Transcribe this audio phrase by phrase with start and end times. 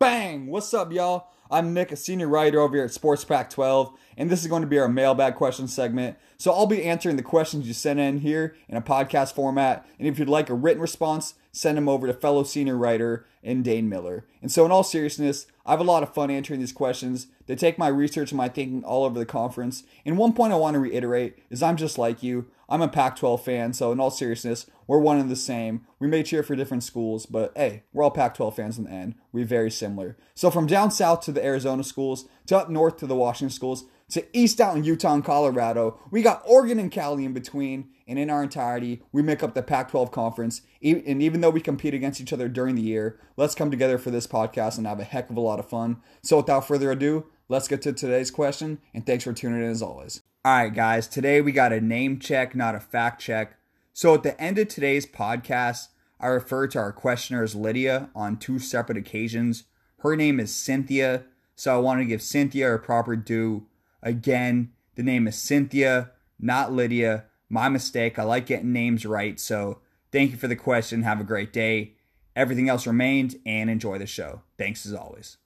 [0.00, 0.48] Bang!
[0.48, 1.28] What's up, y'all?
[1.48, 4.62] I'm Nick, a senior writer over here at Sports Pack 12, and this is going
[4.62, 6.16] to be our mailbag question segment.
[6.38, 10.08] So I'll be answering the questions you sent in here in a podcast format, and
[10.08, 13.88] if you'd like a written response, send them over to fellow senior writer and Dane
[13.88, 14.26] Miller.
[14.40, 17.28] And so, in all seriousness, I have a lot of fun answering these questions.
[17.46, 19.84] They take my research and my thinking all over the conference.
[20.04, 22.46] And one point I want to reiterate is I'm just like you.
[22.68, 25.86] I'm a Pac 12 fan, so in all seriousness, we're one and the same.
[25.98, 28.90] We may cheer for different schools, but hey, we're all Pac 12 fans in the
[28.90, 29.14] end.
[29.30, 30.16] We're very similar.
[30.34, 33.84] So from down south to the Arizona schools, to up north to the Washington schools,
[34.12, 38.28] to east in Utah and Colorado, we got Oregon and Cali in between, and in
[38.28, 40.60] our entirety, we make up the Pac 12 conference.
[40.82, 44.10] And even though we compete against each other during the year, let's come together for
[44.10, 46.02] this podcast and have a heck of a lot of fun.
[46.22, 49.80] So without further ado, let's get to today's question, and thanks for tuning in as
[49.80, 50.20] always.
[50.44, 53.56] All right, guys, today we got a name check, not a fact check.
[53.94, 55.88] So at the end of today's podcast,
[56.20, 59.64] I refer to our questioner as Lydia on two separate occasions.
[60.00, 63.68] Her name is Cynthia, so I want to give Cynthia her proper due.
[64.02, 67.26] Again, the name is Cynthia, not Lydia.
[67.48, 68.18] My mistake.
[68.18, 69.78] I like getting names right, so
[70.10, 71.02] thank you for the question.
[71.02, 71.92] Have a great day.
[72.34, 74.40] Everything else remains, and enjoy the show.
[74.56, 75.36] Thanks as always.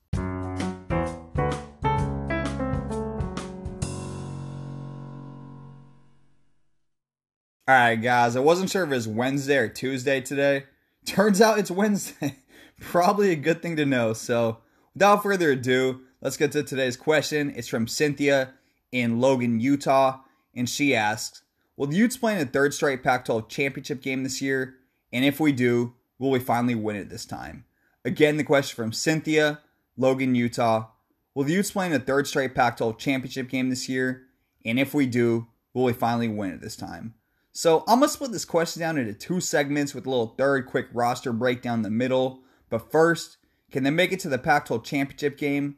[7.68, 8.36] All right, guys.
[8.36, 10.64] I wasn't sure if it was Wednesday or Tuesday today.
[11.04, 12.36] Turns out it's Wednesday.
[12.80, 14.12] Probably a good thing to know.
[14.12, 14.58] So,
[14.94, 17.52] without further ado, let's get to today's question.
[17.56, 18.54] It's from Cynthia
[18.92, 20.20] in Logan, Utah.
[20.54, 21.42] And she asks
[21.76, 24.76] Will the Utes play in a third straight Pac 12 championship game this year?
[25.12, 27.64] And if we do, will we finally win it this time?
[28.04, 29.60] Again, the question from Cynthia,
[29.96, 30.88] Logan, Utah.
[31.34, 34.22] Will the Utes play in a third straight Pac 12 championship game this year?
[34.64, 37.14] And if we do, will we finally win it this time?
[37.52, 40.88] So I'm gonna split this question down into two segments with a little third quick
[40.92, 42.40] roster breakdown in the middle.
[42.68, 43.38] But first,
[43.70, 45.76] can they make it to the Pac-12 championship game?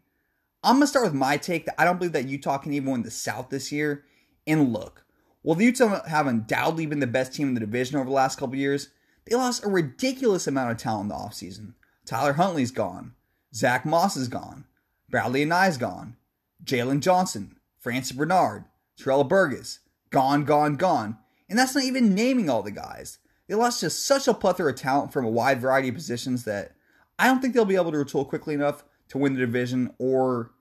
[0.62, 3.02] I'm gonna start with my take that I don't believe that Utah can even win
[3.02, 4.04] the South this year.
[4.46, 5.04] And look,
[5.42, 8.38] while the Utah have undoubtedly been the best team in the division over the last
[8.38, 8.88] couple years,
[9.24, 11.74] they lost a ridiculous amount of talent in the offseason.
[12.04, 13.14] Tyler Huntley's gone.
[13.54, 14.64] Zack Moss is gone.
[15.12, 16.16] Bradlee Anae's gone.
[16.64, 18.64] Jaylon Johnson, Francis Bernard,
[18.96, 19.80] Terrell Burgess,
[20.10, 21.18] gone, gone, gone.
[21.48, 23.18] And that's not even naming all the guys.
[23.46, 26.72] They lost just such a plethora of talent from a wide variety of positions that
[27.18, 30.52] I don't think they'll be able to retool quickly enough to win the division or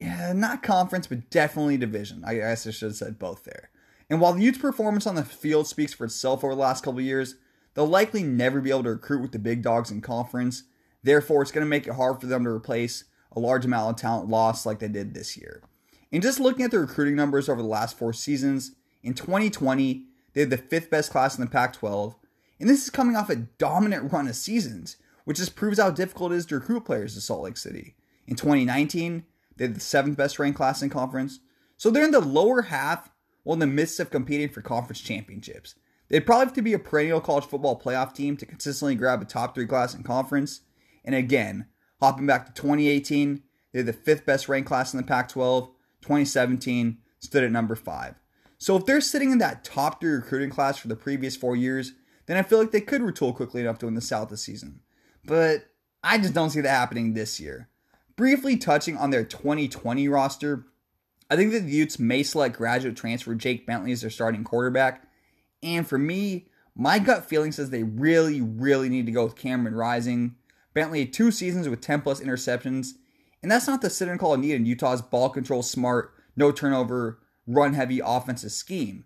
[0.00, 2.22] yeah, not conference, but definitely division.
[2.24, 3.70] I guess I should have said both there.
[4.10, 7.00] And while the Utes' performance on the field speaks for itself over the last couple
[7.00, 7.36] years,
[7.74, 10.64] they'll likely never be able to recruit with the big dogs in conference.
[11.02, 13.96] Therefore, it's going to make it hard for them to replace a large amount of
[14.00, 15.62] talent lost like they did this year.
[16.12, 18.72] And just looking at the recruiting numbers over the last four seasons,
[19.02, 20.04] in 2020,
[20.34, 22.16] they had the fifth best class in the Pac 12.
[22.60, 26.30] And this is coming off a dominant run of seasons, which just proves how difficult
[26.30, 27.96] it is to recruit players to Salt Lake City.
[28.28, 29.24] In 2019,
[29.56, 31.40] they had the seventh best ranked class in conference.
[31.76, 33.10] So they're in the lower half
[33.42, 35.74] while in the midst of competing for conference championships.
[36.08, 39.24] They'd probably have to be a perennial college football playoff team to consistently grab a
[39.24, 40.60] top three class in conference.
[41.04, 41.66] And again,
[42.00, 45.68] hopping back to 2018, they're the fifth best ranked class in the Pac 12.
[46.02, 48.14] 2017 stood at number five.
[48.58, 51.94] So if they're sitting in that top three recruiting class for the previous four years,
[52.26, 54.80] then I feel like they could retool quickly enough to win the South this season.
[55.26, 55.66] But
[56.02, 57.68] I just don't see that happening this year.
[58.14, 60.66] Briefly touching on their 2020 roster,
[61.28, 65.06] I think that the Utes may select graduate transfer Jake Bentley as their starting quarterback.
[65.62, 69.74] And for me, my gut feeling says they really, really need to go with Cameron
[69.74, 70.36] Rising.
[70.72, 72.92] Bentley had two seasons with 10 plus interceptions,
[73.42, 77.18] and that's not the sit and call needed in Utah's ball control smart, no turnover,
[77.46, 79.04] run heavy offensive scheme.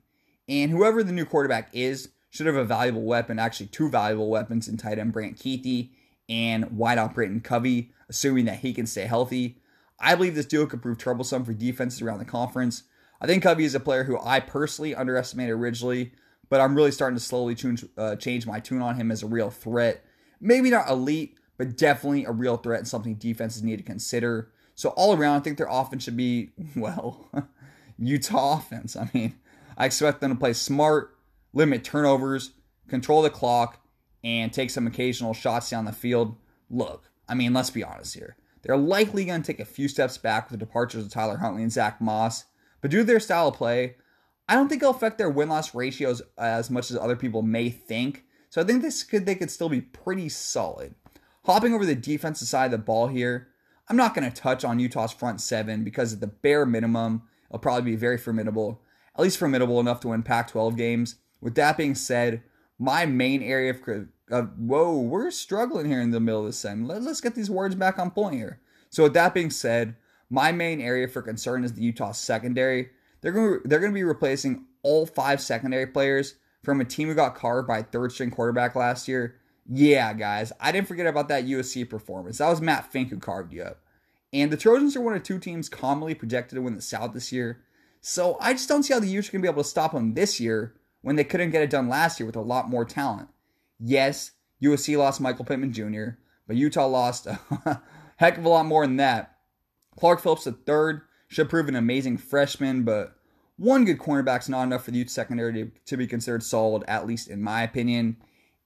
[0.49, 4.69] And whoever the new quarterback is should have a valuable weapon, actually two valuable weapons
[4.69, 5.91] in tight end Brant Kuithe
[6.31, 9.59] and wideout Britain Covey, assuming that he can stay healthy.
[9.99, 12.85] I believe this duo could prove troublesome for defenses around the conference.
[13.21, 16.13] I think Covey is a player who I personally underestimated originally,
[16.49, 19.27] but I'm really starting to slowly change, uh, change my tune on him as a
[19.27, 20.03] real threat.
[20.41, 24.51] Maybe not elite, but definitely a real threat and something defenses need to consider.
[24.75, 27.29] So all around, I think their offense should be, well,
[27.99, 28.97] Utah offense.
[28.97, 29.35] I mean,
[29.77, 31.19] I expect them to play smart,
[31.53, 32.53] limit turnovers,
[32.89, 33.81] control the clock,
[34.23, 36.37] and take some occasional shots down the field.
[36.69, 38.37] Look, I mean, let's be honest here.
[38.63, 41.63] They're likely going to take a few steps back with the departures of Tyler Huntley
[41.63, 42.45] and Zack Moss,
[42.81, 43.97] but due to their style of play,
[44.49, 47.71] I don't think it'll affect their win loss ratios as much as other people may
[47.71, 48.25] think.
[48.51, 50.95] So I think this could they could still be pretty solid.
[51.45, 53.49] Hopping over the defensive side of the ball here,
[53.89, 57.61] I'm not going to touch on Utah's front seven because at the bare minimum, it'll
[57.61, 58.83] probably be very formidable,
[59.17, 61.17] at least formidable enough to win Pac 12 games.
[61.41, 62.43] With that being said,
[62.81, 66.89] my main area of, uh, whoa, we're struggling here in the middle of the sentence.
[66.89, 68.59] Let, let's get these words back on point here.
[68.89, 69.97] So, with that being said,
[70.31, 72.89] my main area for concern is the Utah secondary.
[73.21, 77.09] They're going to, they're going to be replacing all five secondary players from a team
[77.09, 79.37] who got carved by third string quarterback last year.
[79.69, 82.39] Yeah, guys, I didn't forget about that USC performance.
[82.39, 83.81] That was Matt Fink who carved you up.
[84.33, 87.31] And the Trojans are one of two teams commonly projected to win the South this
[87.31, 87.61] year.
[88.01, 89.93] So I just don't see how the Utes are going to be able to stop
[89.93, 92.85] them this year when they couldn't get it done last year with a lot more
[92.85, 93.29] talent.
[93.79, 94.33] Yes,
[94.63, 97.39] USC lost Michael Pittman Jr., but Utah lost a
[98.17, 99.37] heck of a lot more than that.
[99.97, 103.17] Clark Phillips III should prove an amazing freshman, but
[103.57, 107.07] one good cornerback's not enough for the Utes secondary to, to be considered solid, at
[107.07, 108.17] least in my opinion.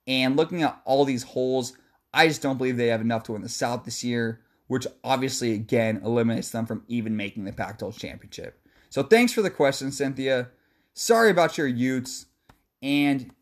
[0.06, 1.76] And looking at all these holes,
[2.12, 5.52] I just don't believe they have enough to win the South this year, which obviously,
[5.52, 8.60] again, eliminates them from even making the Pac 12 championship.
[8.88, 10.48] So thanks for the question, Cynthia.
[10.94, 12.26] Sorry about your Utes.
[12.80, 13.32] And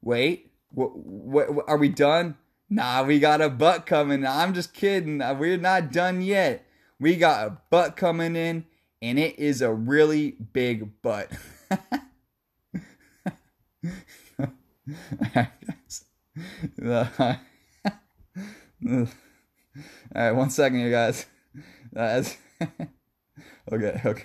[0.00, 2.36] wait, what, what, are we done?
[2.70, 4.26] Nah, we got a butt coming.
[4.26, 5.18] I'm just kidding.
[5.18, 6.66] We're not done yet.
[6.98, 8.64] We got a butt coming in,
[9.02, 11.30] and it is a really big butt.
[16.84, 17.36] All
[20.14, 21.26] right, one second, you guys.
[21.94, 22.36] As
[23.70, 24.24] okay, okay.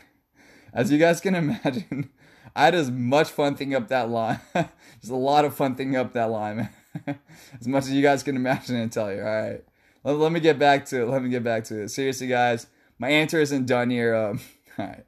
[0.78, 2.12] As you guys can imagine,
[2.56, 4.40] I had as much fun thinking up that line.
[5.02, 6.70] Just a lot of fun thinking up that line,
[7.60, 9.20] as much as you guys can imagine and tell you.
[9.20, 9.64] All right,
[10.04, 11.08] let, let, me get back to it.
[11.08, 11.90] Let me get back to it.
[11.90, 12.68] Seriously, guys,
[13.00, 14.14] my answer isn't done here.
[14.16, 14.40] Um,
[14.78, 15.06] all right,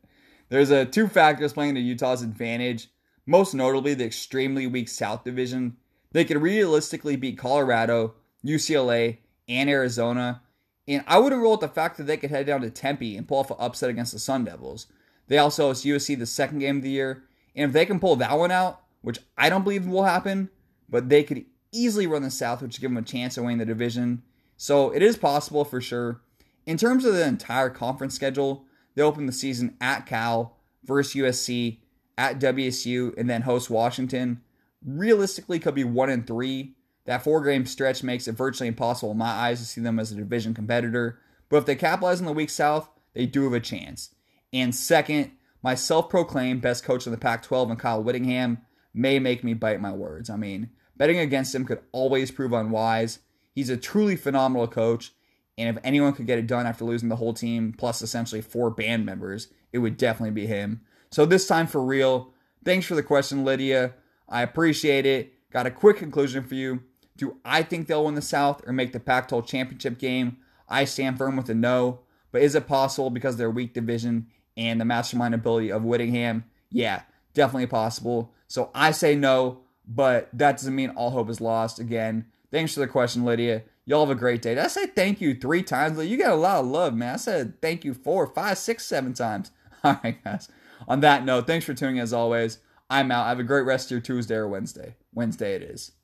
[0.50, 2.89] there's a two factors playing to Utah's advantage.
[3.27, 5.77] Most notably, the extremely weak South Division
[6.12, 9.18] they could realistically beat Colorado, UCLA,
[9.48, 10.42] and Arizona.
[10.88, 13.27] And I wouldn't rule out the fact that they could head down to Tempe and
[13.27, 14.88] pull off an upset against the Sun Devils.
[15.29, 17.23] They also host USC the second game of the year.
[17.55, 20.49] And if they can pull that one out, which I don't believe will happen,
[20.89, 23.65] but they could easily run the South, which give them a chance of winning the
[23.65, 24.23] division.
[24.57, 26.21] So it is possible for sure.
[26.65, 28.65] In terms of the entire conference schedule,
[28.95, 31.79] they open the season at Cal versus USC,
[32.17, 34.41] at WSU, and then host Washington
[34.85, 36.75] realistically could be one and three.
[37.05, 40.11] That four game stretch makes it virtually impossible in my eyes to see them as
[40.11, 41.19] a division competitor.
[41.49, 44.13] But if they capitalize on the weak South, they do have a chance.
[44.54, 45.31] And second,
[45.62, 48.60] my self proclaimed best coach in the Pac 12 and Kyle Whittingham
[48.94, 50.30] may make me bite my words.
[50.30, 53.19] I mean, betting against him could always prove unwise.
[53.54, 55.13] He's a truly phenomenal coach.
[55.57, 58.69] And if anyone could get it done after losing the whole team, plus essentially four
[58.69, 60.81] band members, it would definitely be him.
[61.12, 62.31] So this time for real,
[62.63, 63.96] thanks for the question, Lydia.
[64.30, 65.34] I appreciate it.
[65.51, 66.84] Got a quick conclusion for you.
[67.18, 70.38] Do I think they'll win the South or make the Pac 12 championship game?
[70.69, 72.01] I stand firm with a no.
[72.31, 74.28] But is it possible because of their weak division
[74.59, 76.44] and the mastermind ability of Whittingham?
[76.69, 77.03] Yeah,
[77.33, 78.33] definitely possible.
[78.47, 81.79] So I say no, but that doesn't mean all hope is lost.
[81.79, 83.63] Again, thanks for the question, Lydia.
[83.85, 84.53] Y'all have a great day.
[84.56, 85.97] Did I say thank you three times?
[86.06, 87.15] You got a lot of love, man.
[87.15, 89.51] I said thank you four, five, six, seven times.
[89.83, 90.50] All right, guys.
[90.88, 92.59] On that note, thanks for tuning as always.
[92.89, 93.27] I'm out.
[93.27, 94.95] Have a great rest of your Tuesday or Wednesday.
[95.13, 95.91] Wednesday it is.